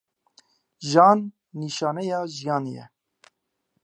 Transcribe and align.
Jan 0.91 1.19
nîşaneya 1.59 2.19
jiyanê 2.35 2.71
ye. 2.77 2.85